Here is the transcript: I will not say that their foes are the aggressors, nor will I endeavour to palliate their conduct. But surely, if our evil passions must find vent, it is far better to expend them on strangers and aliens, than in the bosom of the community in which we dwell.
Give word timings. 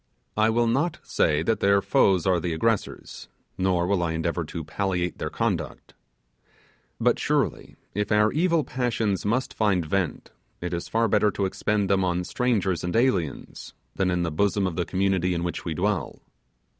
I 0.35 0.49
will 0.49 0.65
not 0.65 0.97
say 1.03 1.43
that 1.43 1.59
their 1.59 1.79
foes 1.79 2.25
are 2.25 2.39
the 2.39 2.53
aggressors, 2.53 3.29
nor 3.55 3.85
will 3.85 4.01
I 4.01 4.13
endeavour 4.13 4.43
to 4.45 4.63
palliate 4.63 5.19
their 5.19 5.29
conduct. 5.29 5.93
But 6.99 7.19
surely, 7.19 7.75
if 7.93 8.11
our 8.11 8.31
evil 8.31 8.63
passions 8.63 9.27
must 9.27 9.53
find 9.53 9.85
vent, 9.85 10.31
it 10.59 10.73
is 10.73 10.87
far 10.87 11.07
better 11.07 11.29
to 11.29 11.45
expend 11.45 11.87
them 11.87 12.03
on 12.03 12.23
strangers 12.23 12.83
and 12.83 12.95
aliens, 12.95 13.75
than 13.95 14.09
in 14.09 14.23
the 14.23 14.31
bosom 14.31 14.65
of 14.65 14.75
the 14.75 14.85
community 14.85 15.35
in 15.35 15.43
which 15.43 15.65
we 15.65 15.75
dwell. 15.75 16.19